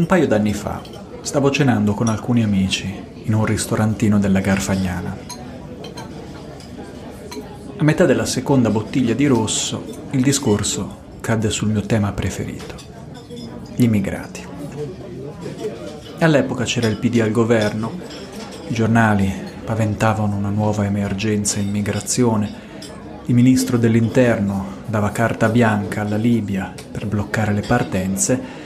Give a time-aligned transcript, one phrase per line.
[0.00, 0.80] Un paio d'anni fa
[1.20, 2.90] stavo cenando con alcuni amici
[3.24, 5.14] in un ristorantino della Garfagnana.
[7.76, 12.76] A metà della seconda bottiglia di rosso il discorso cadde sul mio tema preferito,
[13.76, 14.42] gli immigrati.
[16.20, 17.92] All'epoca c'era il PD al governo,
[18.68, 19.30] i giornali
[19.62, 22.50] paventavano una nuova emergenza immigrazione,
[23.26, 28.59] il ministro dell'interno dava carta bianca alla Libia per bloccare le partenze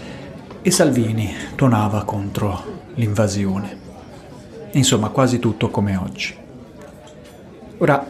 [0.67, 3.79] e Salvini tuonava contro l'invasione.
[4.71, 6.35] Insomma, quasi tutto come oggi.
[7.77, 8.07] Ora,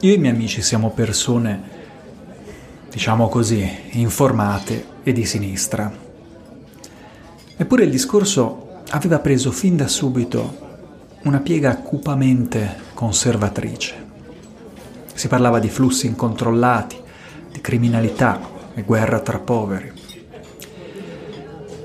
[0.00, 1.62] io e i miei amici siamo persone,
[2.90, 5.90] diciamo così, informate e di sinistra.
[7.56, 10.66] Eppure il discorso aveva preso fin da subito
[11.22, 14.06] una piega cupamente conservatrice.
[15.14, 17.00] Si parlava di flussi incontrollati,
[17.50, 18.38] di criminalità
[18.74, 19.97] e guerra tra poveri.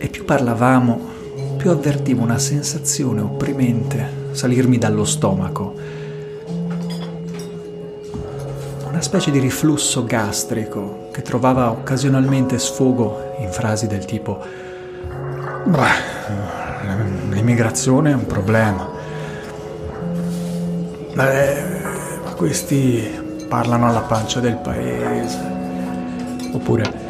[0.04, 1.00] E più parlavamo,
[1.56, 5.74] più avvertivo una sensazione opprimente salirmi dallo stomaco.
[8.86, 14.44] Una specie di riflusso gastrico che trovava occasionalmente sfogo in frasi del tipo
[15.64, 18.90] Beh, l'immigrazione è un problema.
[21.14, 21.64] Beh,
[22.36, 25.40] questi parlano alla pancia del paese.
[26.52, 27.03] Oppure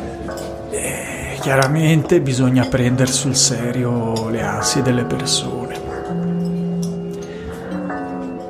[1.43, 5.75] Chiaramente bisogna prendere sul serio le ansie delle persone.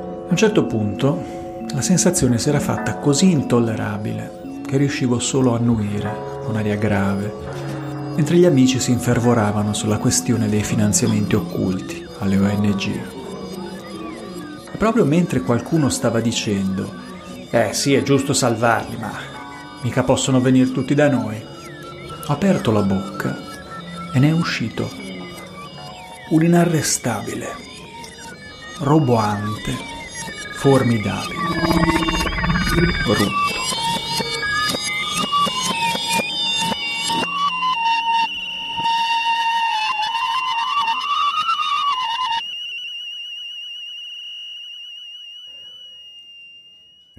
[0.06, 1.20] A un certo punto
[1.72, 6.08] la sensazione si era fatta così intollerabile che riuscivo solo a annuire
[6.44, 7.34] con aria grave,
[8.14, 13.00] mentre gli amici si infervoravano sulla questione dei finanziamenti occulti alle ONG.
[14.78, 16.88] Proprio mentre qualcuno stava dicendo,
[17.50, 19.10] eh sì, è giusto salvarli, ma
[19.82, 21.53] mica possono venire tutti da noi,
[22.26, 23.36] ho aperto la bocca
[24.12, 24.90] e ne è uscito
[26.30, 27.48] un inarrestabile,
[28.78, 29.72] roboante,
[30.54, 31.38] formidabile,
[33.04, 33.42] rutto.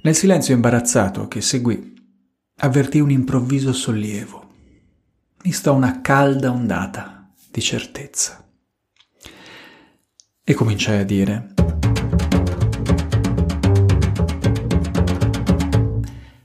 [0.02, 1.94] Nel silenzio imbarazzato che seguì,
[2.58, 4.45] avvertì un improvviso sollievo
[5.46, 8.44] misto a una calda ondata di certezza.
[10.42, 11.54] E cominciai a dire,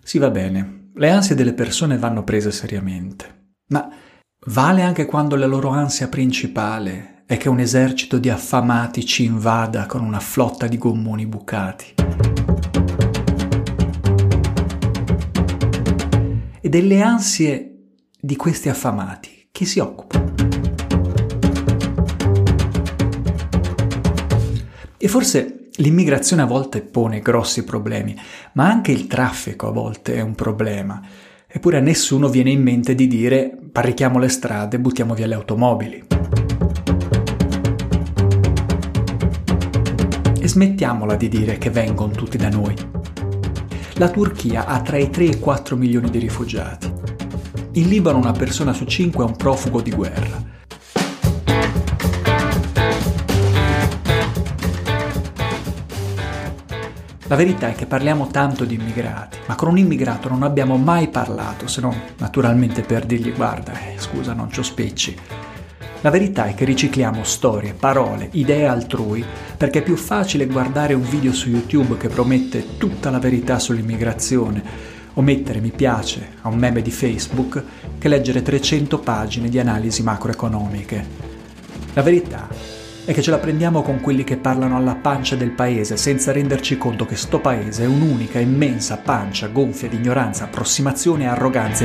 [0.03, 3.89] sì va bene, le ansie delle persone vanno prese seriamente, ma
[4.45, 9.87] vale anche quando la loro ansia principale è che un esercito di affamati ci invada
[9.87, 11.95] con una flotta di gommoni bucati.
[16.61, 17.70] E delle ansie
[18.23, 19.47] di questi affamati?
[19.51, 20.23] Chi si occupa?
[24.95, 28.15] E forse l'immigrazione a volte pone grossi problemi,
[28.53, 31.01] ma anche il traffico a volte è un problema.
[31.47, 36.05] Eppure a nessuno viene in mente di dire barrichiamo le strade, buttiamo via le automobili.
[40.39, 42.75] E smettiamola di dire che vengono tutti da noi.
[43.95, 46.90] La Turchia ha tra i 3 e i 4 milioni di rifugiati.
[47.73, 50.43] In Libano una persona su cinque è un profugo di guerra.
[57.27, 61.07] La verità è che parliamo tanto di immigrati, ma con un immigrato non abbiamo mai
[61.07, 65.17] parlato, se non naturalmente per dirgli guarda, eh, scusa, non ci spicci.
[66.01, 69.23] La verità è che ricicliamo storie, parole, idee altrui,
[69.55, 74.90] perché è più facile guardare un video su YouTube che promette tutta la verità sull'immigrazione
[75.13, 77.63] o mettere mi piace a un meme di Facebook
[77.97, 81.05] che leggere 300 pagine di analisi macroeconomiche.
[81.93, 82.47] La verità
[83.03, 86.77] è che ce la prendiamo con quelli che parlano alla pancia del paese senza renderci
[86.77, 91.83] conto che sto paese è un'unica immensa pancia gonfia di ignoranza, approssimazione e arroganza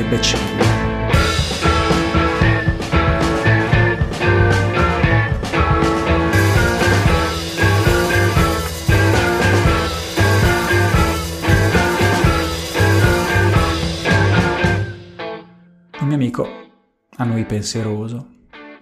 [17.17, 17.23] imbecille.
[17.23, 18.27] annui pensieroso,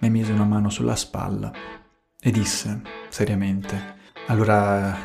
[0.00, 1.50] mi mise una mano sulla spalla
[2.20, 3.94] e disse seriamente,
[4.26, 4.96] allora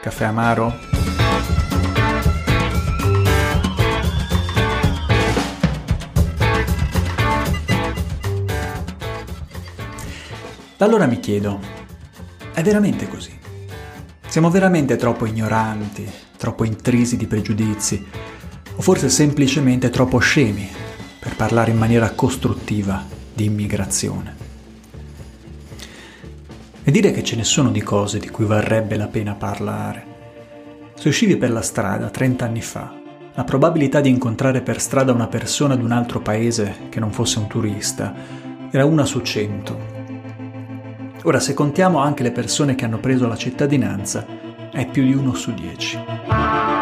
[0.00, 0.72] caffè amaro?
[10.76, 11.58] Da allora mi chiedo,
[12.52, 13.36] è veramente così?
[14.28, 18.06] Siamo veramente troppo ignoranti, troppo intrisi di pregiudizi,
[18.76, 20.86] o forse semplicemente troppo scemi
[21.18, 23.04] per parlare in maniera costruttiva
[23.34, 24.36] di immigrazione.
[26.82, 30.06] E dire che ce ne sono di cose di cui varrebbe la pena parlare.
[30.94, 32.98] Se uscivi per la strada 30 anni fa,
[33.34, 37.38] la probabilità di incontrare per strada una persona di un altro paese che non fosse
[37.38, 38.14] un turista
[38.70, 39.96] era una su 100.
[41.24, 44.26] Ora, se contiamo anche le persone che hanno preso la cittadinanza,
[44.72, 46.77] è più di uno su 10.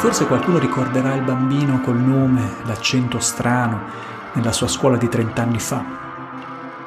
[0.00, 3.82] Forse qualcuno ricorderà il bambino col nome, l'accento strano,
[4.32, 5.84] nella sua scuola di 30 anni fa.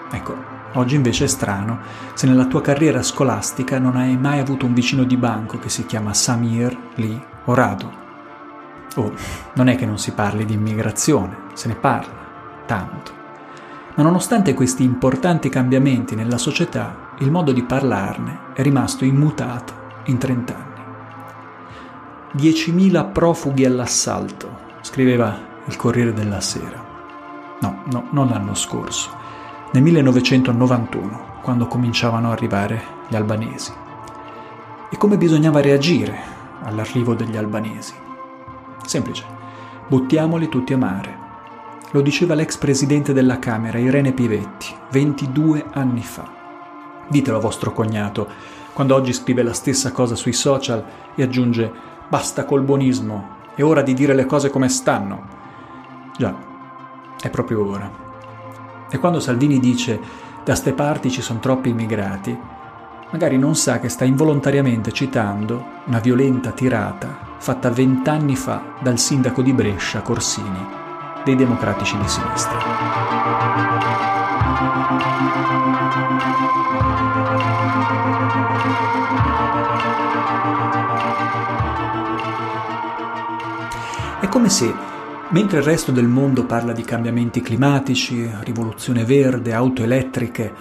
[0.10, 1.81] Ecco, Oggi invece è strano
[2.15, 5.86] se nella tua carriera scolastica non hai mai avuto un vicino di banco che si
[5.86, 7.92] chiama Samir, Lee o Radu.
[8.95, 9.13] Oh,
[9.54, 12.13] non è che non si parli di immigrazione, se ne parla,
[12.65, 13.12] tanto.
[13.94, 19.74] Ma nonostante questi importanti cambiamenti nella società, il modo di parlarne è rimasto immutato
[20.06, 20.73] in 30 anni.
[22.35, 26.91] 10.000 profughi all'assalto, scriveva il Corriere della Sera.
[27.59, 29.21] No, no, non l'anno scorso
[29.74, 33.74] nel 1991, quando cominciavano a arrivare gli albanesi.
[34.91, 36.15] E come bisognava reagire
[36.62, 37.94] all'arrivo degli albanesi?
[38.86, 39.25] Semplice,
[39.88, 41.21] buttiamoli tutti a mare.
[41.89, 46.31] Lo diceva l'ex presidente della Camera, Irene Pivetti, 22 anni fa.
[47.07, 48.29] Ditelo a vostro cognato,
[48.74, 50.83] quando oggi scrive la stessa cosa sui social
[51.15, 55.24] e aggiunge basta col buonismo, è ora di dire le cose come stanno.
[56.15, 56.31] Già,
[57.19, 57.89] è proprio ora.
[58.88, 60.00] E quando Salvini dice
[60.44, 62.38] da ste parti ci sono troppi immigrati,
[63.10, 69.42] magari non sa che sta involontariamente citando una violenta tirata fatta vent'anni fa dal sindaco
[69.42, 70.68] di Brescia, Corsini,
[71.24, 72.60] dei democratici di sinistra.
[84.44, 84.74] Come se
[85.30, 90.54] Mentre il resto del mondo parla di cambiamenti climatici, rivoluzione verde, auto elettriche,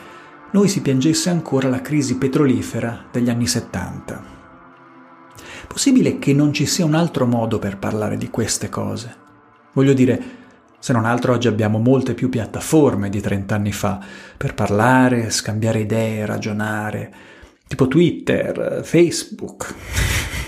[0.52, 4.24] noi si piangesse ancora la crisi petrolifera degli anni 70.
[5.66, 9.14] Possibile che non ci sia un altro modo per parlare di queste cose?
[9.72, 10.22] Voglio dire,
[10.78, 14.00] se non altro oggi abbiamo molte più piattaforme di 30 anni fa
[14.38, 17.12] per parlare, scambiare idee, ragionare,
[17.66, 19.74] tipo Twitter, Facebook.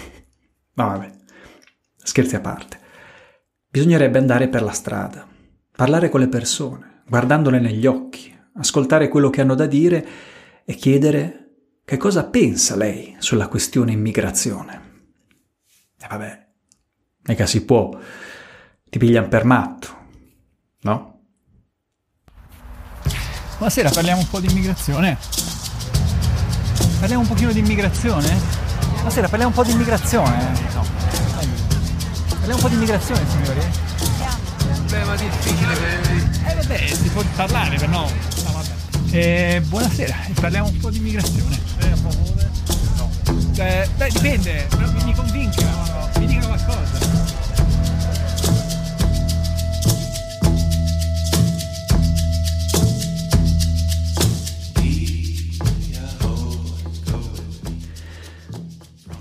[0.75, 1.11] Ma vabbè,
[1.97, 2.83] scherzi a parte.
[3.75, 5.27] Bisognerebbe andare per la strada,
[5.75, 10.07] parlare con le persone, guardandole negli occhi, ascoltare quello che hanno da dire
[10.65, 11.49] e chiedere
[11.85, 14.83] che cosa pensa lei sulla questione immigrazione.
[16.01, 16.47] E vabbè,
[17.23, 17.99] mica si può,
[18.89, 19.89] ti pigliano per matto,
[20.83, 21.23] no?
[23.57, 25.19] Buonasera, parliamo un po' di immigrazione.
[27.01, 28.39] Parliamo un pochino di immigrazione?
[28.99, 30.63] Buonasera, parliamo un po' di immigrazione.
[30.75, 30.84] No.
[32.45, 33.61] Parliamo un po' di immigrazione, signori.
[34.77, 36.51] Problema difficile per...
[36.51, 38.03] Eh vabbè, si può parlare, però no.
[38.03, 39.17] no vabbè.
[39.17, 41.59] Eh, buonasera, parliamo un po' di immigrazione.
[41.79, 42.51] Eh, a favore?
[42.99, 43.11] No.
[43.57, 44.69] Eh, beh, dipende,
[45.05, 47.13] mi convinca, mi dica qualcosa.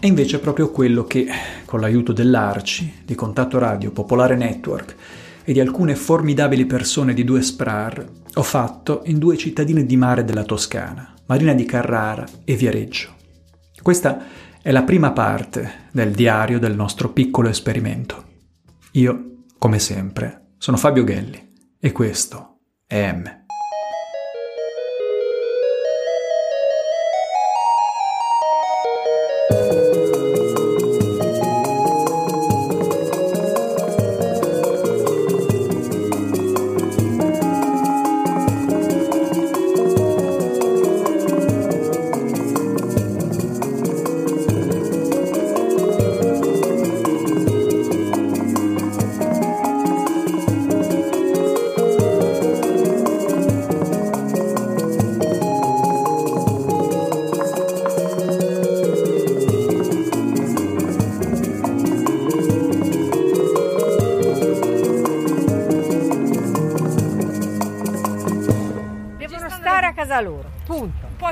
[0.01, 1.25] E invece è proprio quello che,
[1.73, 4.95] con l'aiuto dell'Arci, di Contatto Radio, Popolare Network
[5.43, 10.23] e di alcune formidabili persone di due SPRAR, ho fatto in due cittadine di mare
[10.23, 13.15] della Toscana, Marina di Carrara e Viareggio.
[13.81, 14.23] Questa
[14.61, 18.23] è la prima parte del diario del nostro piccolo esperimento.
[18.91, 23.42] Io, come sempre, sono Fabio Ghelli e questo è M.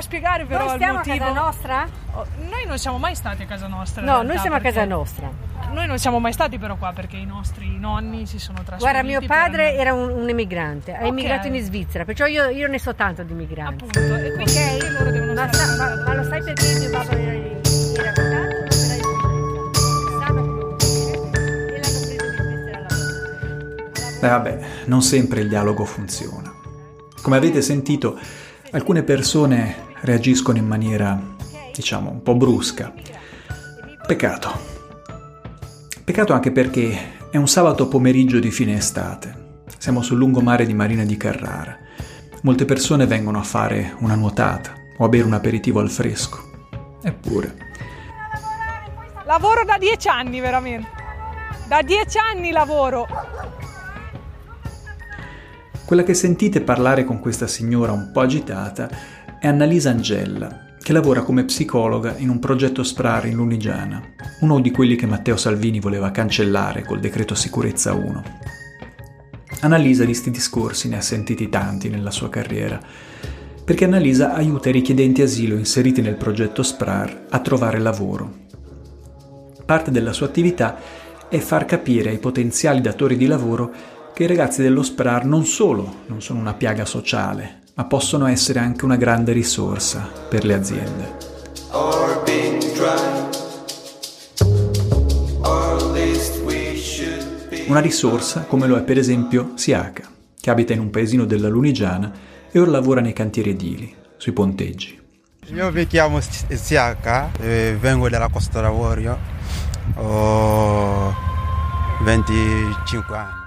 [0.02, 1.24] spiegare però noi stiamo il motivo?
[1.24, 1.88] a casa nostra?
[2.14, 4.02] Oh, noi non siamo mai stati a casa nostra.
[4.02, 5.30] No, noi siamo a casa nostra.
[5.72, 8.82] Noi non siamo mai stati però qua perché i nostri nonni si sono trasferiti.
[8.82, 9.80] Guarda, mio padre per...
[9.80, 11.04] era un, un emigrante, okay.
[11.04, 13.84] è immigrato in Svizzera, perciò io, io, ne so tanto di migranti.
[13.84, 14.90] Appunto, e quindi okay?
[14.90, 18.62] loro devono ma, sa, ma, ma, lo sai perché mio papà era, tanto?
[24.24, 26.52] Eh vabbè, non sempre il dialogo funziona.
[27.22, 28.18] Come avete sentito,
[28.72, 31.20] alcune persone reagiscono in maniera,
[31.74, 32.92] diciamo, un po' brusca.
[34.06, 34.70] Peccato.
[36.04, 39.60] Peccato anche perché è un sabato pomeriggio di fine estate.
[39.78, 41.76] Siamo sul lungomare di Marina di Carrara.
[42.42, 46.50] Molte persone vengono a fare una nuotata o a bere un aperitivo al fresco.
[47.02, 47.70] Eppure.
[49.24, 50.88] Lavoro da dieci anni veramente.
[51.68, 53.06] Da dieci anni lavoro.
[55.84, 58.88] Quella che sentite parlare con questa signora un po' agitata
[59.42, 64.00] è Annalisa Angella, che lavora come psicologa in un progetto SPRAR in Lunigiana,
[64.38, 68.22] uno di quelli che Matteo Salvini voleva cancellare col decreto sicurezza 1.
[69.62, 72.80] Annalisa di sti discorsi ne ha sentiti tanti nella sua carriera,
[73.64, 78.32] perché Annalisa aiuta i richiedenti asilo inseriti nel progetto SPRAR a trovare lavoro.
[79.66, 80.78] Parte della sua attività
[81.28, 83.72] è far capire ai potenziali datori di lavoro
[84.14, 88.58] che i ragazzi dello SPRAR non solo non sono una piaga sociale, ma possono essere
[88.58, 91.30] anche una grande risorsa per le aziende.
[97.66, 100.02] Una risorsa come lo è per esempio Siaka,
[100.38, 102.12] che abita in un paesino della Lunigiana
[102.50, 105.00] e ora lavora nei cantieri edili, sui ponteggi.
[105.46, 109.18] Io mi chiamo Siaka, vengo dalla Costa d'Avorio,
[109.96, 111.14] ho
[112.04, 113.41] 25 anni.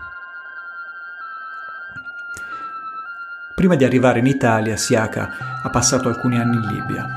[3.55, 7.07] Prima di arrivare in Italia, Siaka ha passato alcuni anni in Libia.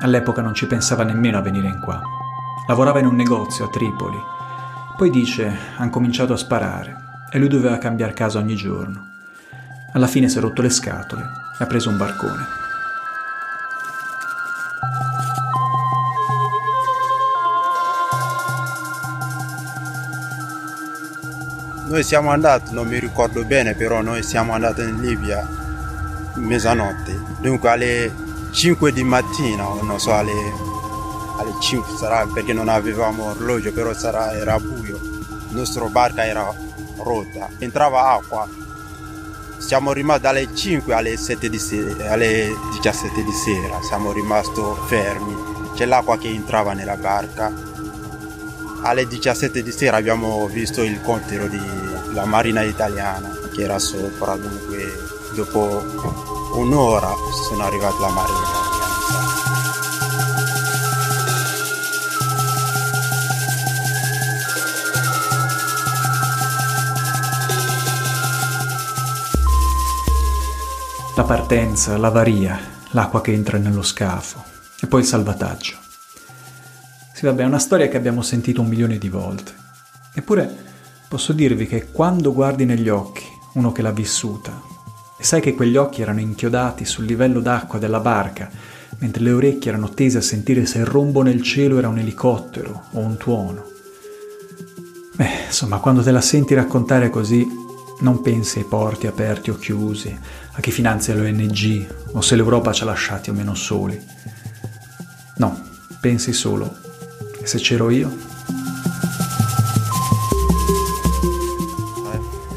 [0.00, 2.02] All'epoca non ci pensava nemmeno a venire in qua.
[2.66, 4.18] Lavorava in un negozio a Tripoli.
[4.96, 6.96] Poi dice, hanno cominciato a sparare
[7.30, 9.06] e lui doveva cambiare casa ogni giorno.
[9.92, 11.22] Alla fine si è rotto le scatole
[11.56, 12.46] e ha preso un barcone.
[21.86, 25.57] Noi siamo andati, non mi ricordo bene, però noi siamo andati in Libia
[26.38, 28.12] mezzanotte, dunque alle
[28.50, 30.52] 5 di mattina, non so, alle,
[31.36, 36.54] alle 5 sarà perché non avevamo orologio, però sarà, era buio, la nostra barca era
[36.98, 38.48] rotta, entrava acqua,
[39.58, 45.34] siamo rimasti dalle 5 alle, 7 di sera, alle 17 di sera, siamo rimasti fermi,
[45.74, 47.52] c'è l'acqua che entrava nella barca.
[48.80, 54.92] Alle 17 di sera abbiamo visto il contero della Marina Italiana che era sopra, dunque
[55.34, 56.27] dopo
[56.58, 57.14] un'ora
[57.48, 58.66] sono arrivati la marina.
[71.14, 72.58] La partenza, l'avaria,
[72.90, 74.42] l'acqua che entra nello scafo
[74.80, 75.76] e poi il salvataggio.
[77.12, 79.52] Sì, vabbè, è una storia che abbiamo sentito un milione di volte.
[80.14, 80.66] Eppure
[81.08, 83.24] posso dirvi che quando guardi negli occhi
[83.54, 84.67] uno che l'ha vissuta,
[85.18, 88.48] e sai che quegli occhi erano inchiodati sul livello d'acqua della barca,
[88.98, 92.84] mentre le orecchie erano tese a sentire se il rombo nel cielo era un elicottero
[92.92, 93.64] o un tuono.
[95.16, 97.44] Beh, insomma, quando te la senti raccontare così,
[98.00, 100.16] non pensi ai porti aperti o chiusi,
[100.52, 104.00] a chi finanzia l'ONG o se l'Europa ci ha lasciati o meno soli.
[105.38, 105.60] No,
[106.00, 106.76] pensi solo,
[107.40, 108.16] e se c'ero io?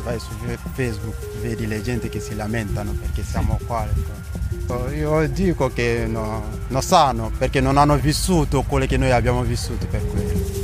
[0.04, 0.30] Vai su
[0.76, 3.86] Facebook vedi le gente che si lamentano perché siamo qua.
[3.86, 4.90] Ecco.
[4.92, 9.86] Io dico che no, non sanno perché non hanno vissuto quello che noi abbiamo vissuto
[9.88, 10.60] per quello.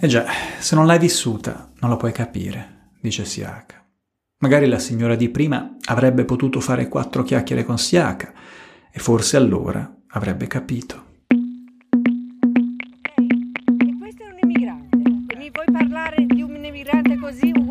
[0.00, 0.26] Eh già,
[0.58, 3.76] se non l'hai vissuta non la puoi capire, dice Siaka.
[4.40, 8.32] Magari la signora di prima avrebbe potuto fare quattro chiacchiere con Siaka
[8.92, 11.07] e forse allora avrebbe capito.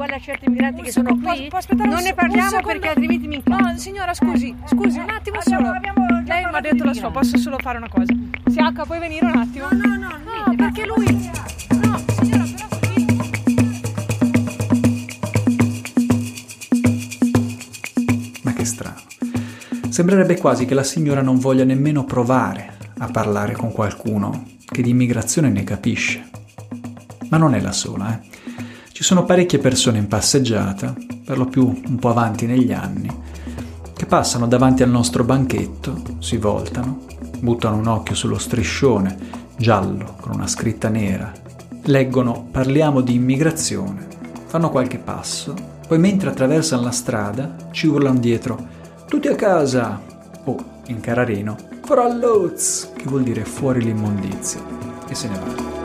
[0.07, 1.47] Uguale a certi migranti che sono qui?
[1.49, 3.61] Può, può non ne parliamo perché altrimenti mi incazzo.
[3.61, 5.67] No, signora, scusi, scusi un attimo solo.
[5.67, 8.13] Abbiamo, Lei mi ha detto la sua, posso solo fare una cosa.
[8.47, 9.67] Siacca, puoi venire un attimo?
[9.71, 11.05] No, no, no, no, perché lui...
[11.83, 12.67] No, signora, però
[18.43, 19.01] Ma che strano.
[19.89, 24.89] Sembrerebbe quasi che la signora non voglia nemmeno provare a parlare con qualcuno che di
[24.89, 26.29] immigrazione ne capisce.
[27.29, 28.36] Ma non è la sola, eh.
[28.97, 33.07] Ci sono parecchie persone in passeggiata, per lo più un po' avanti negli anni,
[33.95, 37.05] che passano davanti al nostro banchetto, si voltano,
[37.39, 39.15] buttano un occhio sullo striscione
[39.55, 41.31] giallo con una scritta nera,
[41.83, 44.07] leggono Parliamo di immigrazione,
[44.47, 45.53] fanno qualche passo,
[45.87, 48.57] poi mentre attraversano la strada ci urlano dietro
[49.07, 50.01] Tutti a casa!
[50.45, 54.59] o in carareno Fralluz, che vuol dire fuori l'immondizia,
[55.07, 55.77] e se ne vanno.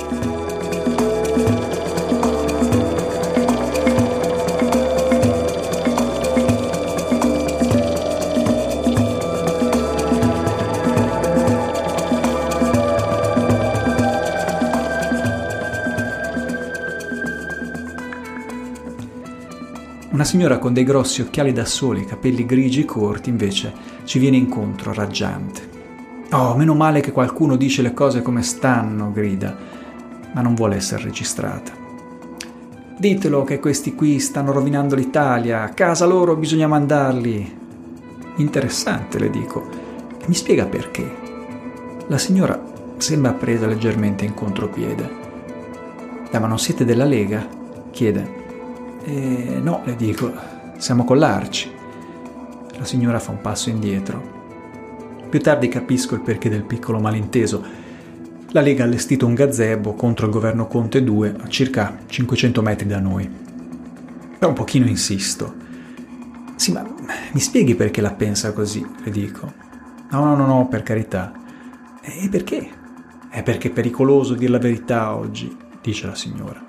[20.23, 23.73] Una signora con dei grossi occhiali da sole e capelli grigi corti invece
[24.05, 25.69] ci viene incontro raggiante.
[26.31, 29.57] Oh, meno male che qualcuno dice le cose come stanno, grida,
[30.33, 31.73] ma non vuole essere registrata.
[32.97, 37.59] Ditelo che questi qui stanno rovinando l'Italia, a casa loro bisogna mandarli.
[38.37, 39.67] Interessante, le dico.
[40.27, 41.17] Mi spiega perché.
[42.07, 42.63] La signora
[42.99, 45.11] sembra presa leggermente in contropiede.
[46.31, 47.45] Ma non siete della Lega?
[47.91, 48.42] chiede.
[49.05, 50.33] Eh, no, le dico,
[50.79, 51.71] siamo con l'Arci.
[52.77, 54.41] La signora fa un passo indietro.
[55.29, 57.65] Più tardi capisco il perché del piccolo malinteso.
[58.51, 62.87] La Lega ha allestito un gazebo contro il governo Conte 2 a circa 500 metri
[62.87, 63.29] da noi.
[64.39, 65.55] Però un pochino insisto.
[66.57, 66.87] Sì, ma
[67.33, 69.53] mi spieghi perché la pensa così, le dico.
[70.11, 71.33] No, no, no, no, per carità.
[72.03, 72.69] E perché?
[73.31, 76.63] È perché è pericoloso dire la verità oggi, dice la signora.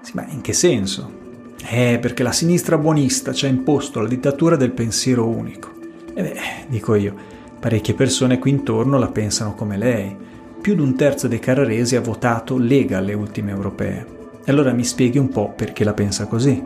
[0.00, 1.21] Sì, ma in che senso?
[1.64, 5.70] Eh, perché la sinistra buonista ci ha imposto la dittatura del pensiero unico.
[6.14, 7.14] E beh, dico io,
[7.58, 10.14] parecchie persone qui intorno la pensano come lei.
[10.60, 14.06] Più di un terzo dei carraresi ha votato Lega alle ultime europee.
[14.44, 16.62] E allora mi spieghi un po' perché la pensa così.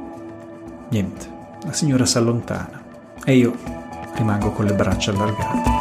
[0.88, 1.26] Niente,
[1.64, 2.82] la signora si allontana
[3.24, 3.54] e io
[4.14, 5.75] rimango con le braccia allargate.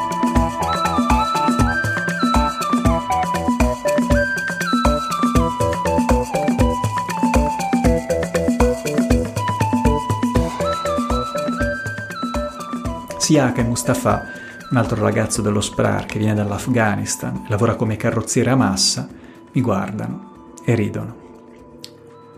[13.25, 14.23] Siaka e Mustafa,
[14.69, 19.09] un altro ragazzo dello SPRAR che viene dall'Afghanistan e lavora come carrozziere a massa,
[19.51, 21.15] mi guardano e ridono.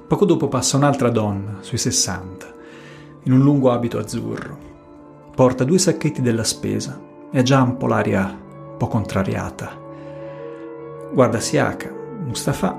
[0.07, 2.53] Poco dopo passa un'altra donna, sui 60,
[3.23, 4.57] in un lungo abito azzurro.
[5.35, 6.97] Porta due sacchetti della spesa
[7.29, 9.69] e ha già un po' l'aria un po' contrariata.
[11.11, 11.91] Guarda Siaka,
[12.23, 12.77] Mustafa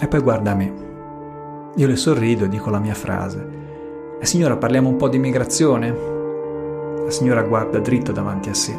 [0.00, 0.72] e poi guarda me.
[1.74, 3.48] Io le sorrido e dico la mia frase.
[4.20, 6.11] E signora, parliamo un po' di immigrazione?
[7.04, 8.76] La signora guarda dritto davanti a sé.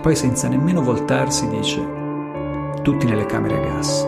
[0.00, 1.96] Poi senza nemmeno voltarsi dice
[2.82, 4.04] tutti nelle camere a gas.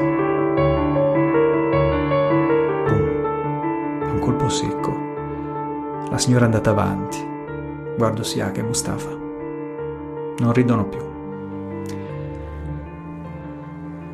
[2.87, 4.12] Boom.
[4.12, 4.97] Un colpo secco.
[6.11, 7.18] La signora è andata avanti.
[7.97, 9.11] Guardo Siaka e Mustafa.
[9.11, 11.01] Non ridono più.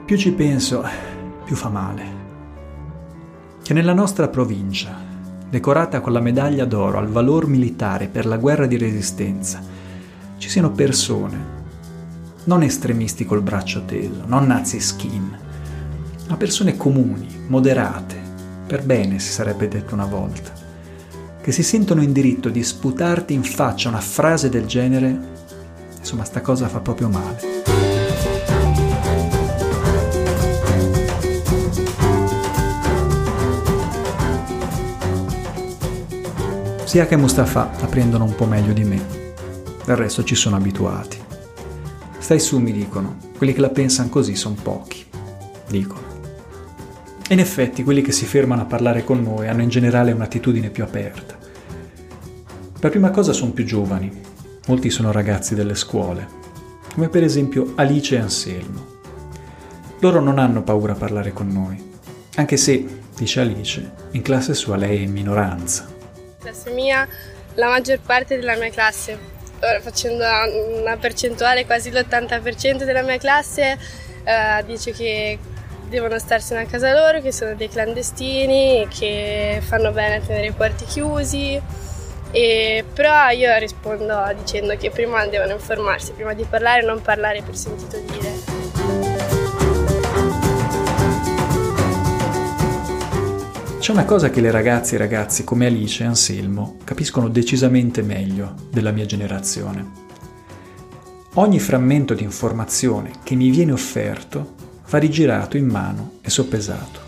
[0.07, 0.83] Più ci penso,
[1.45, 2.05] più fa male.
[3.63, 4.97] Che nella nostra provincia,
[5.55, 9.63] decorata con la medaglia d'oro al valor militare per la guerra di resistenza,
[10.37, 11.39] ci siano persone,
[12.45, 15.39] non estremisti col braccio teso, non nazi skin,
[16.27, 18.21] ma persone comuni, moderate,
[18.67, 20.51] per bene si sarebbe detto una volta,
[21.41, 25.17] che si sentono in diritto di sputarti in faccia una frase del genere,
[25.97, 27.54] insomma sta cosa fa proprio male.
[36.95, 39.05] Sia che Mustafa la prendono un po' meglio di me.
[39.85, 41.19] Del resto ci sono abituati.
[42.19, 43.17] Stai su, mi dicono.
[43.37, 45.05] Quelli che la pensano così sono pochi.
[45.67, 46.07] Dicono.
[47.27, 50.71] E in effetti quelli che si fermano a parlare con noi hanno in generale un'attitudine
[50.71, 51.37] più aperta.
[52.79, 54.13] Per prima cosa sono più giovani.
[54.69, 56.29] Molti sono ragazzi delle scuole,
[56.95, 58.87] come per esempio Alice e Anselmo.
[59.99, 61.77] Loro non hanno paura a parlare con noi,
[62.37, 65.94] anche se, dice Alice, in classe sua lei è in minoranza
[66.45, 67.09] classe mia,
[67.55, 69.19] la maggior parte della mia classe,
[69.61, 70.25] ora facendo
[70.81, 73.79] una percentuale, quasi l'80% della mia classe
[74.25, 75.39] eh, dice che
[75.89, 80.55] devono starsene a casa loro, che sono dei clandestini, che fanno bene a tenere i
[80.55, 81.61] quarti chiusi.
[82.31, 87.57] E, però io rispondo dicendo che prima devono informarsi, prima di parlare non parlare per
[87.57, 88.64] sentito dire.
[93.85, 98.55] C'è una cosa che le ragazze e ragazzi come Alice e Anselmo capiscono decisamente meglio
[98.71, 99.87] della mia generazione.
[101.35, 104.55] Ogni frammento di informazione che mi viene offerto
[104.89, 106.99] va rigirato in mano e soppesato,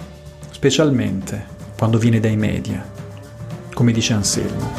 [0.50, 1.46] specialmente
[1.78, 2.86] quando viene dai media,
[3.72, 4.70] come dice Anselmo.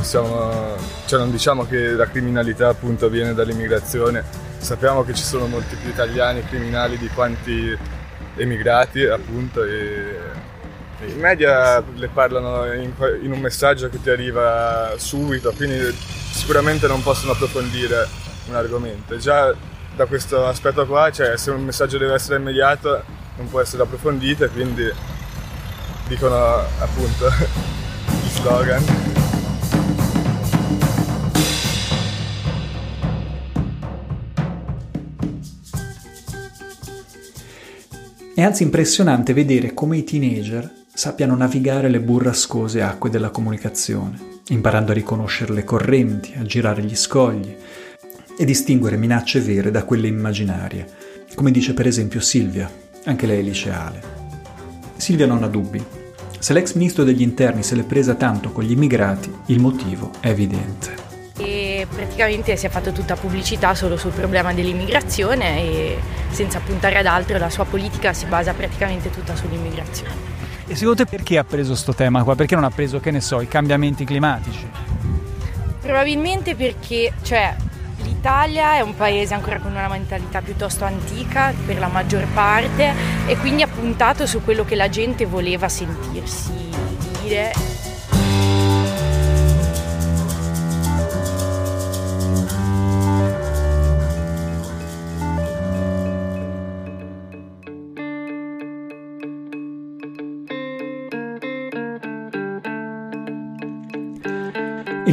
[0.00, 5.76] Siamo, cioè non diciamo che la criminalità appunto viene dall'immigrazione, sappiamo che ci sono molti
[5.76, 7.76] più italiani criminali di quanti
[8.36, 10.18] emigrati appunto e
[11.06, 12.90] i media le parlano in,
[13.22, 15.94] in, un messaggio che ti arriva subito quindi
[16.32, 18.08] sicuramente non possono approfondire
[18.48, 19.18] un argomento.
[19.18, 19.54] Già
[19.94, 23.04] da questo aspetto qua cioè se un messaggio deve essere immediato
[23.36, 24.90] non può essere approfondito e quindi
[26.08, 27.28] dicono appunto
[28.22, 29.23] gli slogan
[38.34, 44.90] È anzi impressionante vedere come i teenager sappiano navigare le burrascose acque della comunicazione, imparando
[44.90, 47.54] a riconoscere le correnti, a girare gli scogli
[48.36, 50.84] e distinguere minacce vere da quelle immaginarie,
[51.36, 52.68] come dice per esempio Silvia,
[53.04, 54.02] anche lei liceale.
[54.96, 55.80] Silvia non ha dubbi.
[56.40, 60.30] Se l'ex ministro degli interni se l'è presa tanto con gli immigrati, il motivo è
[60.30, 61.03] evidente.
[61.84, 65.98] E praticamente si è fatto tutta pubblicità solo sul problema dell'immigrazione e
[66.30, 70.14] senza puntare ad altro la sua politica si basa praticamente tutta sull'immigrazione.
[70.66, 72.34] E secondo te perché ha preso questo tema qua?
[72.36, 74.66] Perché non ha preso, che ne so, i cambiamenti climatici?
[75.82, 77.54] Probabilmente perché, cioè,
[78.02, 82.94] l'Italia è un paese ancora con una mentalità piuttosto antica per la maggior parte
[83.26, 86.50] e quindi ha puntato su quello che la gente voleva sentirsi
[87.20, 87.73] dire.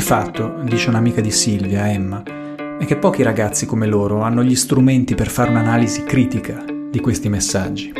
[0.02, 2.24] Il fatto, dice un'amica di Silvia, Emma,
[2.80, 7.30] è che pochi ragazzi come loro hanno gli strumenti per fare un'analisi critica di questi
[7.30, 7.94] messaggi,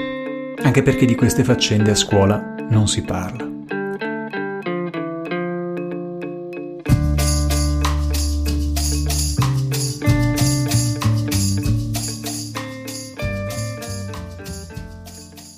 [0.64, 3.48] anche perché di queste faccende a scuola non si parla.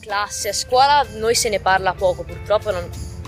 [0.02, 2.84] Classe, a scuola noi se ne parla poco, purtroppo non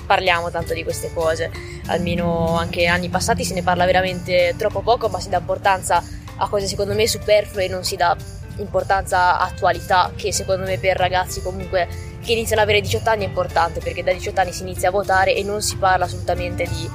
[0.05, 5.09] parliamo tanto di queste cose, almeno anche anni passati se ne parla veramente troppo poco,
[5.09, 6.03] ma si dà importanza
[6.37, 8.15] a cose secondo me superflue e non si dà
[8.57, 11.87] importanza a attualità che secondo me per ragazzi comunque
[12.21, 14.91] che iniziano ad avere 18 anni è importante perché da 18 anni si inizia a
[14.91, 16.89] votare e non si parla assolutamente di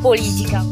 [0.00, 0.64] politica.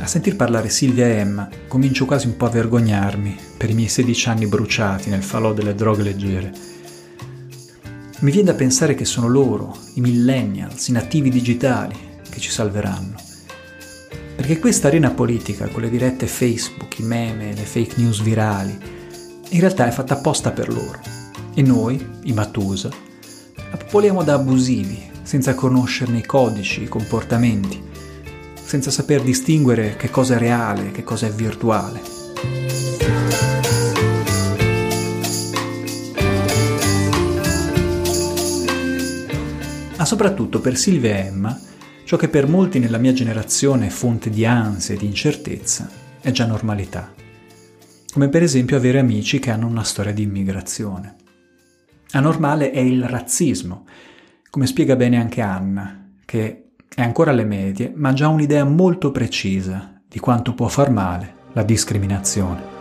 [0.00, 3.88] A sentir parlare Silvia e Emma comincio quasi un po' a vergognarmi per i miei
[3.88, 6.52] 16 anni bruciati nel falò delle droghe leggere.
[8.20, 11.94] Mi viene da pensare che sono loro, i millennials, i nativi digitali,
[12.30, 13.16] che ci salveranno.
[14.36, 18.76] Perché questa arena politica, con le dirette Facebook, i meme, le fake news virali,
[19.48, 21.00] in realtà è fatta apposta per loro.
[21.54, 22.88] E noi, i Matusa,
[23.70, 27.82] la popoliamo da abusivi, senza conoscerne i codici, i comportamenti,
[28.62, 32.00] senza saper distinguere che cosa è reale che cosa è virtuale.
[40.04, 41.58] Ma soprattutto per Silvia e Emma,
[42.04, 45.88] ciò che per molti nella mia generazione è fonte di ansia e di incertezza
[46.20, 47.14] è già normalità.
[48.12, 51.16] Come per esempio avere amici che hanno una storia di immigrazione.
[52.10, 53.86] Anormale è il razzismo,
[54.50, 59.10] come spiega bene anche Anna, che è ancora alle medie, ma ha già un'idea molto
[59.10, 62.73] precisa di quanto può far male la discriminazione.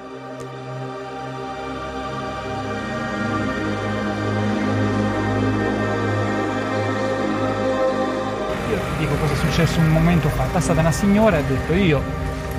[9.28, 10.44] Cosa è successo un momento fa.
[10.44, 12.02] È passata una signora e ha detto io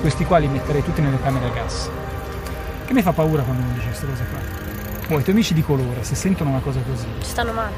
[0.01, 1.89] questi qua li metterei tutti nelle camere a gas.
[2.85, 4.39] Che mi fa paura quando mi dice queste cose qua.
[5.07, 7.73] Poi i tuoi amici di colore, se sentono una cosa così, Stanno male.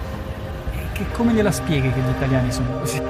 [0.93, 3.01] che come gliela spieghi che gli italiani sono così?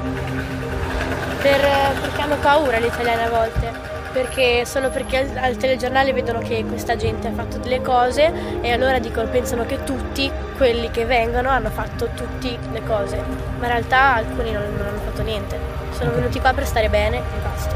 [1.42, 3.86] Per- perché hanno paura gli italiani a volte.
[4.12, 8.72] Perché solo perché al, al telegiornale vedono che questa gente ha fatto delle cose e
[8.72, 13.18] allora dicono, pensano che tutti quelli che vengono hanno fatto tutte le cose.
[13.60, 15.60] Ma in realtà alcuni non, non hanno fatto niente.
[15.92, 17.76] Sono venuti qua per stare bene e basta.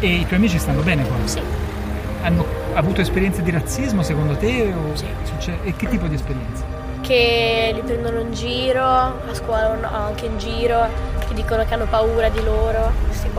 [0.00, 1.16] E i tuoi amici stanno bene qua?
[1.24, 1.40] Sì.
[2.22, 4.72] Hanno avuto esperienze di razzismo secondo te?
[4.72, 6.76] O succe- E che tipo di esperienze?
[7.00, 10.86] Che li prendono in giro, a scuola no, anche in giro,
[11.26, 12.90] che dicono che hanno paura di loro.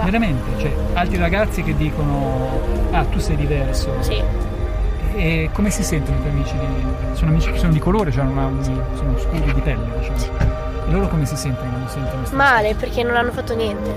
[0.02, 0.60] Veramente?
[0.60, 3.96] Cioè, altri ragazzi che dicono ah tu sei diverso.
[4.02, 4.22] Sì.
[5.16, 6.54] E come si sentono i tuoi amici?
[6.58, 7.16] Di...
[7.16, 8.50] Sono amici sono di colore, cioè una,
[8.96, 10.59] sono scuri di pelle, diciamo.
[10.90, 13.90] E loro come si sentono quando sentono queste Male perché non hanno fatto niente.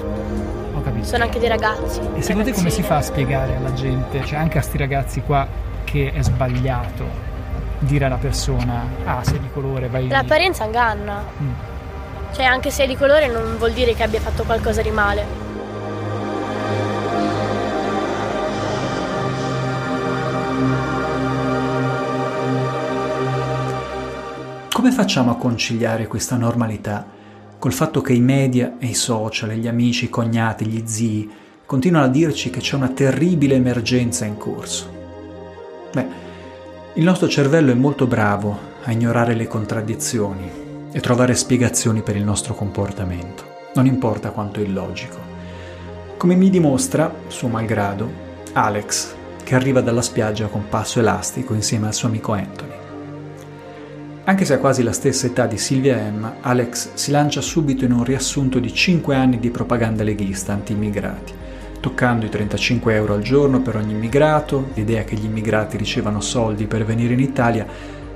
[0.74, 1.07] Ho capito.
[1.07, 2.00] Sono anche dei ragazzi.
[2.14, 5.22] E secondo te come si fa a spiegare alla gente, cioè anche a sti ragazzi
[5.22, 5.48] qua,
[5.85, 7.31] che è sbagliato
[7.78, 10.07] dire alla persona ah sei di colore, vai...
[10.07, 11.24] L'apparenza inganna.
[11.42, 11.52] Mm.
[12.33, 15.24] Cioè, anche se è di colore non vuol dire che abbia fatto qualcosa di male.
[24.83, 27.07] Come facciamo a conciliare questa normalità
[27.61, 31.31] col fatto che i media e i social, gli amici, i cognati, gli zii
[31.64, 34.90] continuano a dirci che c'è una terribile emergenza in corso?
[35.92, 36.07] Beh,
[36.95, 40.51] il nostro cervello è molto bravo a ignorare le contraddizioni
[40.90, 45.18] e trovare spiegazioni per il nostro comportamento, non importa quanto illogico.
[46.16, 48.11] Come mi dimostra, suo malgrado,
[48.55, 49.14] Alex,
[49.45, 52.71] che arriva dalla spiaggia con passo elastico insieme al suo amico Anthony.
[54.24, 57.90] Anche se ha quasi la stessa età di Silvia Emma, Alex si lancia subito in
[57.90, 61.32] un riassunto di 5 anni di propaganda leghista anti-immigrati,
[61.80, 66.66] toccando i 35 euro al giorno per ogni immigrato, l'idea che gli immigrati ricevano soldi
[66.66, 67.66] per venire in Italia,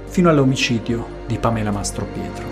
[0.05, 2.45] fino all'omicidio di Pamela Mastropietro.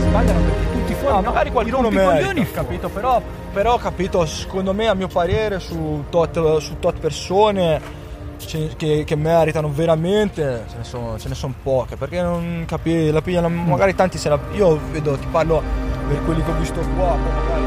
[0.00, 1.22] Sbagliano perché tutti fuori, Ah, no?
[1.22, 2.88] magari qualcuno I merita, rompicoglioni capito?
[2.88, 7.98] Però, però, capito, secondo me, a mio parere, su tot, su tot persone
[8.76, 13.94] che, che meritano veramente, ce ne, sono, sono poche, perché non capi, la pigliano, magari
[13.94, 14.38] tanti se la...
[14.52, 15.62] Io vedo, ti parlo
[16.08, 17.64] per quelli che ho visto qua, magari...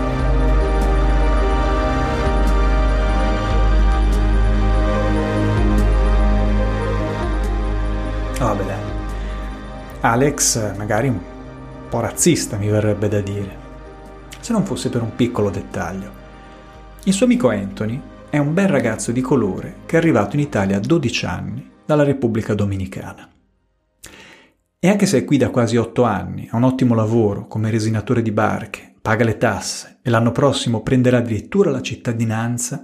[8.39, 8.91] Ah, vabbè dai.
[10.01, 11.19] Alex magari un
[11.87, 13.55] po' razzista mi verrebbe da dire,
[14.39, 16.21] se non fosse per un piccolo dettaglio.
[17.03, 20.77] Il suo amico Anthony è un bel ragazzo di colore che è arrivato in Italia
[20.77, 23.29] a 12 anni dalla Repubblica Dominicana.
[24.79, 28.23] E anche se è qui da quasi 8 anni, ha un ottimo lavoro come resinatore
[28.23, 32.83] di barche, paga le tasse e l'anno prossimo prenderà addirittura la cittadinanza,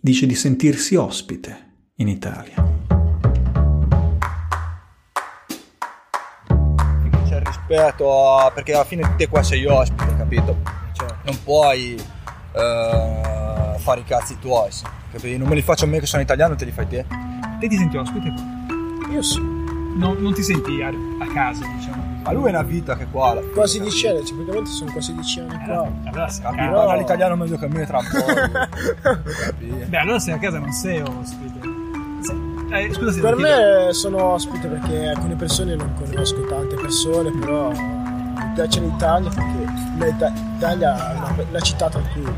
[0.00, 2.54] dice di sentirsi ospite in Italia.
[7.28, 10.56] c'è il rispetto perché alla fine te qua sei ospite, capito?
[10.94, 12.02] Cioè, non puoi
[12.52, 14.68] eh, fare i cazzi tuoi,
[15.12, 15.38] capito?
[15.38, 17.04] Non me li faccio a me che sono italiano, te li fai te.
[17.58, 19.12] Te ti senti ospite qua?
[19.12, 19.40] Io sì.
[19.40, 22.08] Non, non ti senti a, a casa, diciamo.
[22.22, 23.80] Ma lui è una vita che qua fine, Quasi?
[23.80, 25.90] 10 anni, tipicamente sono quasi 10 anni qua.
[26.04, 26.64] Allora sei a Capito?
[26.64, 26.76] casa.
[26.76, 29.56] Parla l'italiano meglio che me tra un po'.
[29.88, 31.58] Beh, allora sei a casa non sei ospite.
[32.72, 36.76] Eh, scusa se Per ti chiedo- me sono ospite perché alcune persone non conosco tante
[36.76, 42.32] persone, però mi piace l'Italia perché l'Italia è una, una città tranquilla.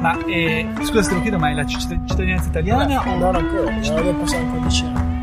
[0.00, 3.34] Ma eh, scusa se te lo chiedo, ma è la citt- cittadinanza italiana o Non
[3.36, 5.18] ancora, non devo passare ancora 10 anni.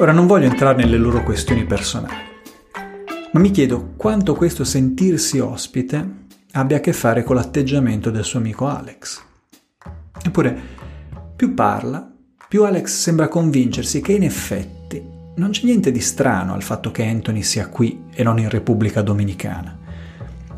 [0.00, 2.14] Ora non voglio entrare nelle loro questioni personali,
[3.32, 6.17] ma mi chiedo quanto questo sentirsi ospite
[6.52, 9.22] abbia a che fare con l'atteggiamento del suo amico Alex.
[10.22, 10.56] Eppure,
[11.36, 12.10] più parla,
[12.48, 15.02] più Alex sembra convincersi che in effetti
[15.36, 19.02] non c'è niente di strano al fatto che Anthony sia qui e non in Repubblica
[19.02, 19.78] Dominicana,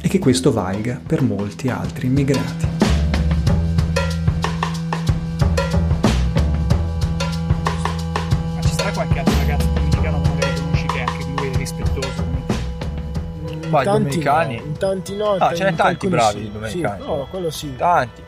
[0.00, 2.89] e che questo valga per molti altri immigrati.
[13.78, 14.56] I tanti domenicani?
[14.56, 15.32] no, in tanti no.
[15.32, 16.52] Ah, ce n'è tanti bravi sì.
[16.52, 17.00] domenicani.
[17.00, 17.76] Sì, no, quello sì.
[17.76, 18.22] Tanti.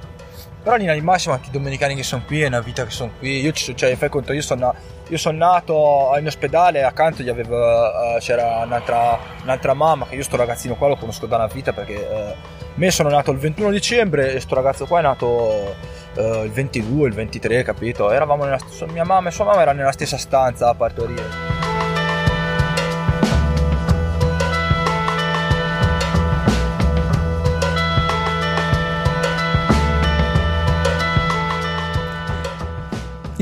[0.62, 2.90] Però in linea di massima anche i domenicani che sono qui è una vita che
[2.90, 3.40] sono qui.
[3.40, 4.72] Io ci cioè, fai conto, io sono,
[5.09, 10.22] io sono nato in ospedale accanto gli avevo, eh, c'era un'altra, un'altra mamma che io
[10.22, 12.35] sto ragazzino qua lo conosco da una vita perché eh,
[12.74, 15.74] me sono nato il 21 dicembre e sto ragazzo qua è nato
[16.14, 18.11] eh, il 22, il 23, capito?
[18.12, 18.59] Eravamo nella,
[18.92, 21.51] mia mamma e sua mamma erano nella stessa stanza a partorire.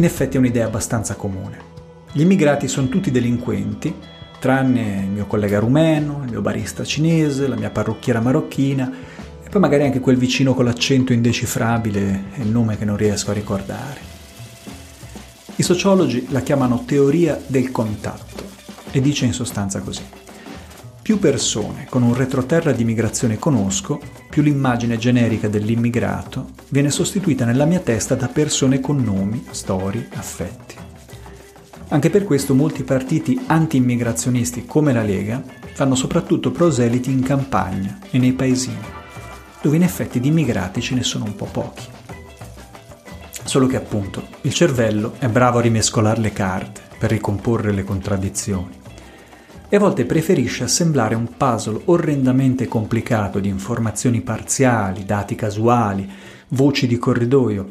[0.00, 1.58] In effetti è un'idea abbastanza comune.
[2.10, 3.94] Gli immigrati sono tutti delinquenti,
[4.38, 8.90] tranne il mio collega rumeno, il mio barista cinese, la mia parrucchiera marocchina
[9.44, 13.30] e poi magari anche quel vicino con l'accento indecifrabile e il nome che non riesco
[13.30, 14.00] a ricordare.
[15.56, 18.42] I sociologi la chiamano teoria del contatto
[18.90, 20.19] e dice in sostanza così.
[21.10, 27.64] Più persone con un retroterra di migrazione conosco, più l'immagine generica dell'immigrato viene sostituita nella
[27.64, 30.76] mia testa da persone con nomi, storie, affetti.
[31.88, 35.42] Anche per questo molti partiti anti-immigrazionisti come la Lega
[35.72, 38.78] fanno soprattutto proseliti in campagna e nei paesini,
[39.60, 41.88] dove in effetti di immigrati ce ne sono un po' pochi.
[43.42, 48.78] Solo che appunto il cervello è bravo a rimescolare le carte per ricomporre le contraddizioni
[49.72, 56.10] e a volte preferisce assemblare un puzzle orrendamente complicato di informazioni parziali, dati casuali,
[56.48, 57.68] voci di corridoio,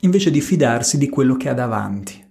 [0.00, 2.26] invece di fidarsi di quello che ha davanti.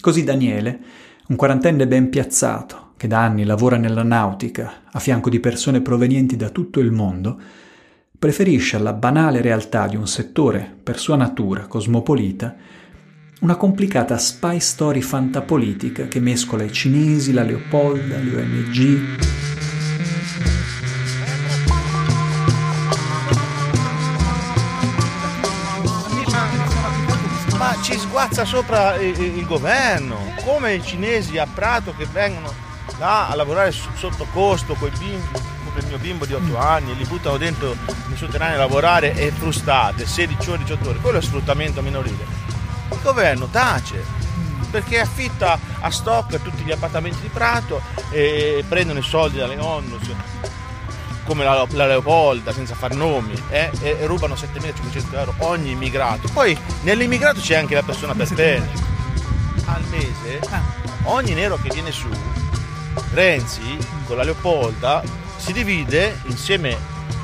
[0.00, 0.80] Così Daniele,
[1.28, 6.36] un quarantenne ben piazzato, che da anni lavora nella nautica, a fianco di persone provenienti
[6.36, 7.38] da tutto il mondo,
[8.18, 12.56] preferisce alla banale realtà di un settore, per sua natura, cosmopolita,
[13.40, 19.18] una complicata spy story fantapolitica che mescola i cinesi, la Leopolda, le ONG.
[27.56, 32.52] Ma ci sguazza sopra il, il governo, come i cinesi a Prato che vengono
[32.98, 37.74] là a lavorare sotto costo con il mio bimbo di 8 anni, li buttano dentro
[38.08, 42.49] nel sotterraneo a lavorare e frustate 16 ore, 18 ore, quello è sfruttamento minorile.
[42.90, 44.04] Il governo tace
[44.70, 50.08] perché affitta a stock tutti gli appartamenti di Prato e prendono i soldi dalle onlus
[51.24, 56.28] come la, la Leopolda senza far nomi eh, e, e, rubano 7.500 euro ogni immigrato.
[56.32, 58.68] Poi nell'immigrato c'è anche la persona per bene.
[59.66, 60.40] al mese
[61.04, 62.08] ogni nero che viene su
[63.12, 65.02] Renzi con la Leopolda
[65.36, 66.76] si divide insieme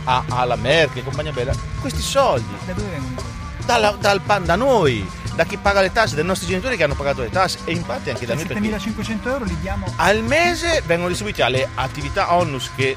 [0.04, 3.34] a, alla Merkel e compagnia bella questi soldi da dove vengono?
[3.64, 7.20] Dalla, dal, da noi da chi paga le tasse, dai nostri genitori che hanno pagato
[7.20, 8.44] le tasse e in parte anche da noi.
[8.44, 12.96] 7.500 euro li diamo al mese vengono distribuiti alle attività onus che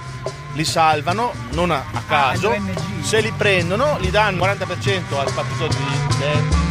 [0.53, 2.51] li salvano non a, a caso.
[2.51, 2.59] Ah,
[3.01, 6.67] Se li prendono, li danno il 40% al partito di, di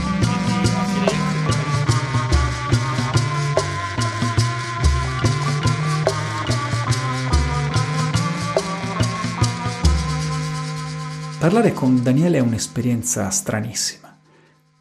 [11.39, 14.08] Parlare con Daniele è un'esperienza stranissima.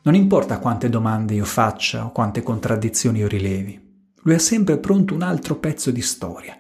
[0.08, 3.78] Non importa quante domande io faccia o quante contraddizioni io rilevi,
[4.22, 6.58] lui ha sempre pronto un altro pezzo di storia,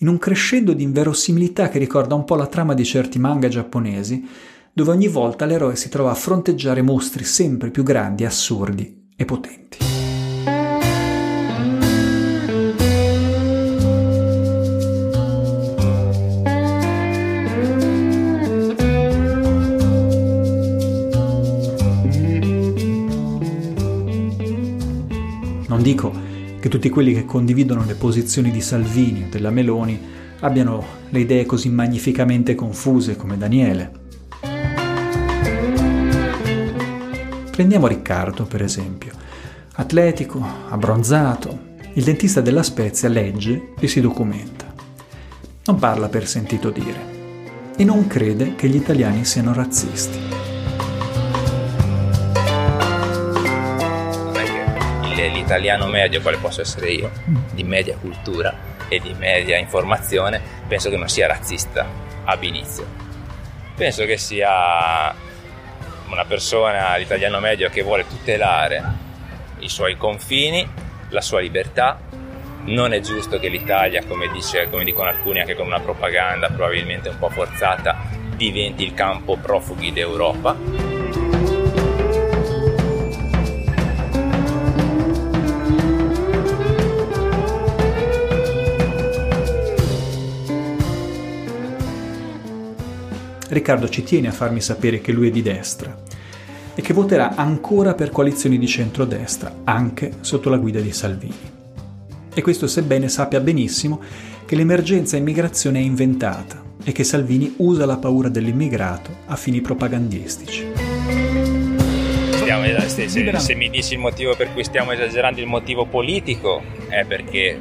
[0.00, 4.22] in un crescendo di inverosimilità che ricorda un po' la trama di certi manga giapponesi,
[4.74, 10.01] dove ogni volta l'eroe si trova a fronteggiare mostri sempre più grandi, assurdi e potenti.
[25.82, 26.12] Non dico
[26.60, 30.00] che tutti quelli che condividono le posizioni di Salvini o della Meloni
[30.38, 33.90] abbiano le idee così magnificamente confuse come Daniele.
[37.50, 39.10] Prendiamo Riccardo, per esempio.
[39.72, 41.58] Atletico, abbronzato,
[41.94, 44.72] il dentista della Spezia legge e si documenta.
[45.64, 50.31] Non parla per sentito dire e non crede che gli italiani siano razzisti.
[55.28, 57.10] L'italiano medio, quale posso essere io,
[57.52, 61.86] di media cultura e di media informazione, penso che non sia razzista
[62.24, 62.86] ab inizio.
[63.74, 65.14] Penso che sia
[66.08, 68.82] una persona, l'italiano medio, che vuole tutelare
[69.60, 70.68] i suoi confini,
[71.08, 71.98] la sua libertà.
[72.64, 77.08] Non è giusto che l'Italia, come, dice, come dicono alcuni anche con una propaganda probabilmente
[77.08, 77.96] un po' forzata,
[78.36, 80.91] diventi il campo profughi d'Europa
[93.52, 95.94] Riccardo ci tiene a farmi sapere che lui è di destra
[96.74, 101.50] e che voterà ancora per coalizioni di centrodestra, anche sotto la guida di Salvini.
[102.32, 104.00] E questo sebbene sappia benissimo
[104.46, 110.70] che l'emergenza immigrazione è inventata e che Salvini usa la paura dell'immigrato a fini propagandistici.
[112.86, 117.04] Se, se, se mi dici il motivo per cui stiamo esagerando il motivo politico è
[117.04, 117.60] perché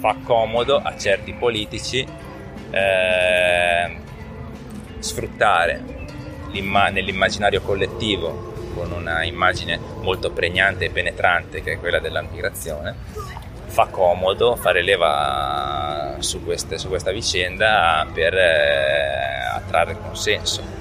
[0.00, 2.06] fa comodo a certi politici
[2.70, 4.06] eh,
[5.00, 5.96] sfruttare
[6.50, 12.94] nell'immaginario collettivo con una immagine molto pregnante e penetrante che è quella della migrazione,
[13.66, 20.77] fa comodo fare leva su, queste, su questa vicenda per eh, attrarre consenso.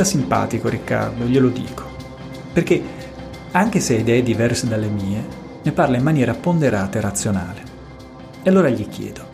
[0.00, 1.84] Mi sta simpatico Riccardo, glielo dico,
[2.54, 2.82] perché
[3.50, 5.22] anche se ha idee diverse dalle mie,
[5.62, 7.62] ne parla in maniera ponderata e razionale.
[8.42, 9.28] E allora gli chiedo,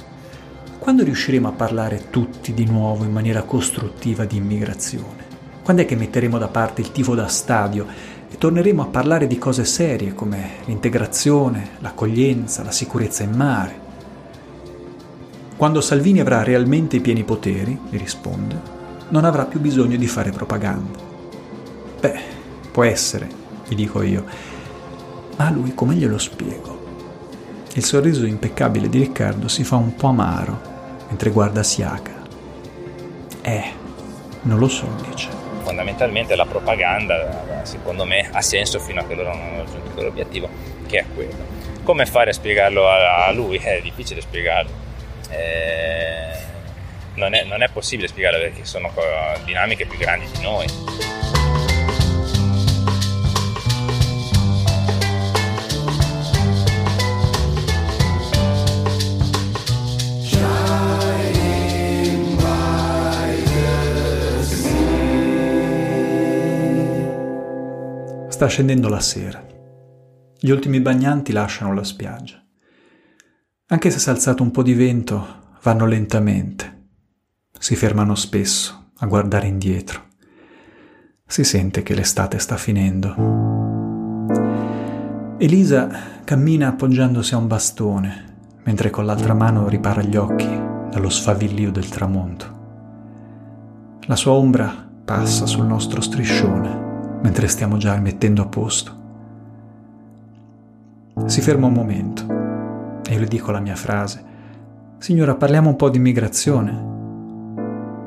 [0.80, 5.24] quando riusciremo a parlare tutti di nuovo in maniera costruttiva di immigrazione?
[5.62, 7.86] Quando è che metteremo da parte il tifo da stadio
[8.28, 13.80] e torneremo a parlare di cose serie come l'integrazione, l'accoglienza, la sicurezza in mare?
[15.54, 18.75] Quando Salvini avrà realmente i pieni poteri, mi risponde,
[19.08, 20.98] non avrà più bisogno di fare propaganda.
[22.00, 22.20] Beh,
[22.70, 23.28] può essere,
[23.66, 24.24] gli dico io,
[25.36, 26.84] ma a lui come glielo spiego?
[27.74, 30.60] Il sorriso impeccabile di Riccardo si fa un po' amaro
[31.08, 32.24] mentre guarda Siaka.
[33.42, 33.64] Eh,
[34.42, 35.28] non lo so, dice.
[35.62, 40.48] Fondamentalmente la propaganda, secondo me, ha senso fino a che loro non hanno raggiunto l'obiettivo,
[40.86, 41.54] che è quello.
[41.82, 43.58] Come fare a spiegarlo a lui?
[43.58, 44.70] È difficile spiegarlo.
[45.28, 46.05] Eh
[47.16, 48.92] non è, non è possibile spiegarlo perché sono
[49.44, 50.66] dinamiche più grandi di noi.
[68.28, 69.42] Sta scendendo la sera.
[70.38, 72.44] Gli ultimi bagnanti lasciano la spiaggia.
[73.68, 76.75] Anche se si è alzato un po' di vento, vanno lentamente.
[77.58, 80.04] Si fermano spesso a guardare indietro.
[81.26, 83.14] Si sente che l'estate sta finendo.
[85.38, 85.88] Elisa
[86.24, 90.48] cammina appoggiandosi a un bastone, mentre con l'altra mano ripara gli occhi
[90.90, 92.54] dallo sfavillio del tramonto.
[94.06, 96.84] La sua ombra passa sul nostro striscione
[97.22, 99.04] mentre stiamo già mettendo a posto.
[101.26, 102.26] Si ferma un momento
[103.06, 104.24] e io le dico la mia frase.
[104.98, 106.95] Signora, parliamo un po' di immigrazione.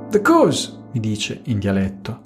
[0.10, 2.24] The cause, mi dice in dialetto.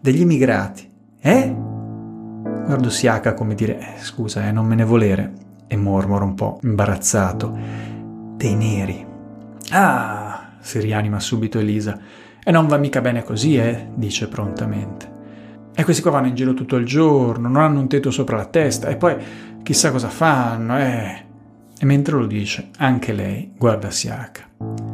[0.00, 0.90] Degli immigrati.
[1.20, 1.54] Eh?
[1.54, 5.32] Guardo Siaka come dire, eh, scusa, eh, non me ne volere.
[5.66, 7.54] E mormoro un po' imbarazzato.
[8.36, 9.06] Dei neri.
[9.68, 11.98] Ah, si rianima subito Elisa.
[12.42, 13.88] E non va mica bene così, eh?
[13.94, 15.12] dice prontamente.
[15.74, 18.46] E questi qua vanno in giro tutto il giorno, non hanno un tetto sopra la
[18.46, 19.16] testa e poi
[19.62, 21.22] chissà cosa fanno, eh.
[21.78, 24.93] E mentre lo dice, anche lei guarda Siaka.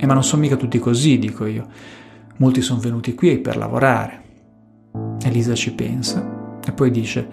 [0.00, 1.66] E ma non sono mica tutti così, dico io.
[2.36, 4.22] Molti sono venuti qui per lavorare.
[5.22, 7.28] Elisa ci pensa e poi dice,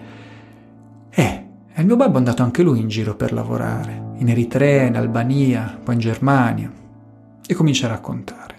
[1.10, 1.46] eh,
[1.76, 5.78] il mio babbo è andato anche lui in giro per lavorare, in Eritrea, in Albania,
[5.82, 6.72] poi in Germania.
[7.46, 8.54] E comincia a raccontare.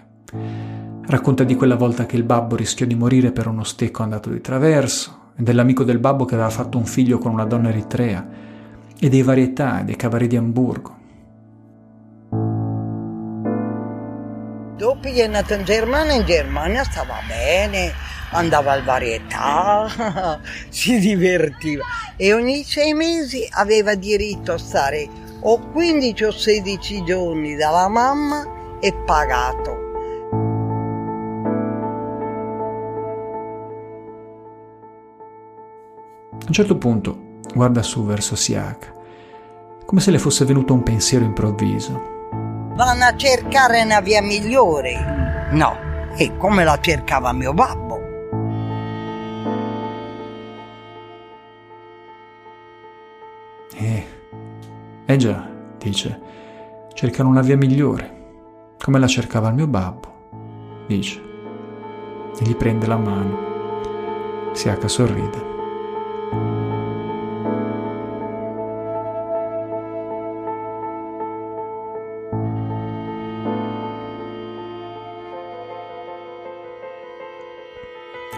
[1.02, 4.40] Racconta di quella volta che il babbo rischiò di morire per uno stecco andato di
[4.40, 8.26] traverso, e dell'amico del babbo che aveva fatto un figlio con una donna eritrea,
[8.98, 10.96] e dei varietà dei cabaret di Amburgo.
[14.78, 17.92] Dopo è nato in Germania, in Germania stava bene,
[18.30, 19.88] andava al varietà,
[20.70, 21.82] si divertiva
[22.16, 25.08] e ogni sei mesi aveva diritto a stare
[25.40, 29.70] o 15 o 16 giorni dalla mamma e pagato.
[36.30, 38.92] A un certo punto guarda su verso Siak,
[39.84, 42.17] come se le fosse venuto un pensiero improvviso.
[42.78, 45.48] Vanno a cercare una via migliore.
[45.50, 47.98] No, e come la cercava mio babbo.
[53.74, 54.06] Eh,
[55.06, 56.20] eh già, dice,
[56.94, 61.20] cercano una via migliore, come la cercava il mio babbo, dice,
[62.38, 63.38] e gli prende la mano.
[64.52, 65.47] Siaka sorride.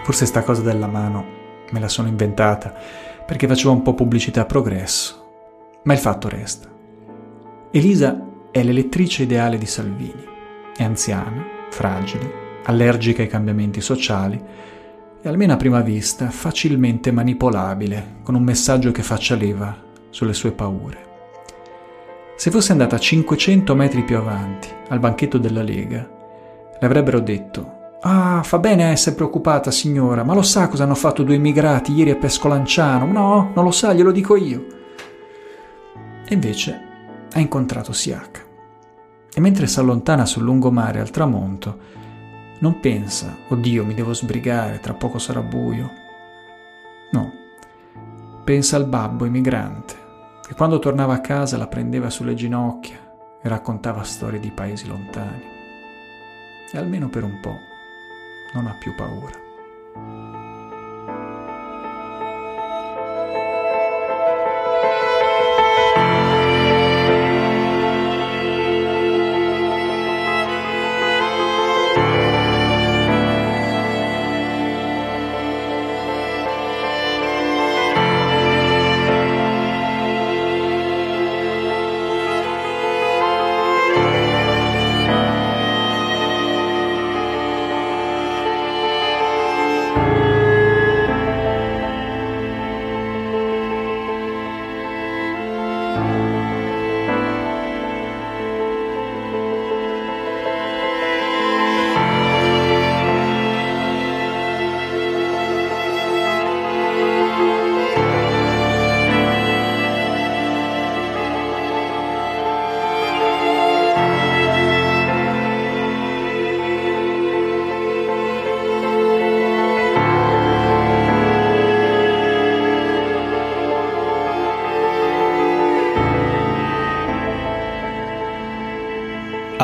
[0.03, 1.39] Forse sta cosa della mano
[1.71, 2.73] me la sono inventata
[3.25, 5.19] perché facevo un po' pubblicità a progresso.
[5.83, 6.69] Ma il fatto resta.
[7.71, 10.23] Elisa è l'elettrice ideale di Salvini.
[10.75, 14.41] È anziana, fragile, allergica ai cambiamenti sociali
[15.21, 19.75] e almeno a prima vista facilmente manipolabile con un messaggio che faccia leva
[20.09, 21.09] sulle sue paure.
[22.35, 26.09] Se fosse andata 500 metri più avanti, al banchetto della Lega,
[26.79, 30.95] le avrebbero detto Ah, fa bene a essere preoccupata, signora, ma lo sa cosa hanno
[30.95, 33.05] fatto due immigrati ieri a Pescolanciano?
[33.05, 34.65] No, non lo sa, glielo dico io.
[36.25, 36.81] E invece
[37.31, 38.47] ha incontrato Siak.
[39.31, 41.77] E mentre si allontana sul lungomare al tramonto,
[42.59, 45.91] non pensa, oddio, mi devo sbrigare, tra poco sarà buio.
[47.11, 47.31] No,
[48.43, 49.93] pensa al babbo immigrante,
[50.47, 52.97] che quando tornava a casa la prendeva sulle ginocchia
[53.43, 55.43] e raccontava storie di paesi lontani.
[56.71, 57.69] E almeno per un po'
[58.53, 60.40] non ha più paura.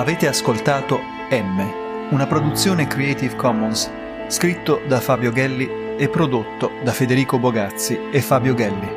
[0.08, 1.02] Avete ascoltato
[1.32, 3.92] M, una produzione Creative Commons,
[4.28, 8.88] scritto da Fabio Gelli e prodotto da Federico Bogazzi e Fabio Gelli.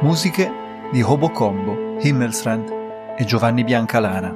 [0.00, 0.50] Musiche
[0.90, 4.34] di Hobocombo, Himmelsrand e Giovanni Biancalana.